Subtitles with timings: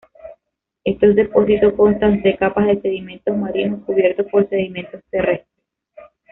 [0.83, 5.45] Estos depósitos constan de capas de sedimentos marinos cubiertos por sedimentos terrestres.